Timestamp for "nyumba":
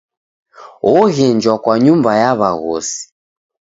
1.83-2.11